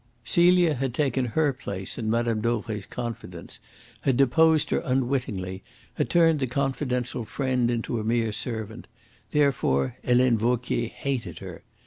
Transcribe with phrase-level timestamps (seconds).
[0.25, 2.41] Celia had taken her place in Mme.
[2.41, 3.59] Dauvray's confidence,
[4.01, 5.61] had deposed her unwittingly,
[5.93, 8.87] had turned the confidential friend into a mere servant;
[9.29, 11.61] therefore Helene Vauquier hated her.